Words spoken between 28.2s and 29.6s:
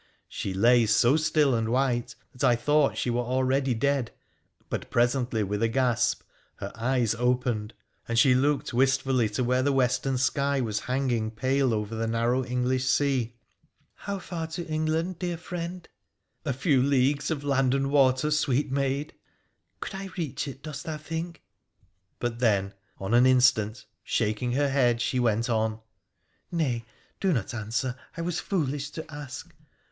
was foolish to ask.